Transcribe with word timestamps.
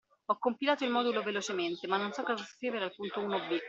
Ho 0.25 0.39
compilato 0.39 0.83
il 0.83 0.89
modulo 0.89 1.21
velocemente, 1.21 1.85
ma 1.85 1.95
non 1.97 2.11
so 2.11 2.23
cosa 2.23 2.43
scrivere 2.43 2.85
al 2.85 2.95
punto 2.95 3.19
uno 3.21 3.37
b. 3.37 3.59